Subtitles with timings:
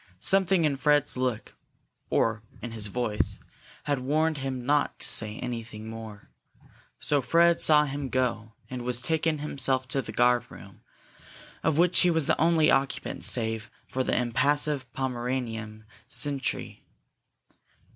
[0.19, 1.53] Something in Fred's look,
[2.09, 3.37] or in his voice,
[3.83, 6.31] had warned him not to say anything more.
[6.99, 10.81] So Fred saw him go, and was taken himself to the guard room,
[11.61, 16.83] of which he was the only occupant save for the impassive Pomeranian sentry.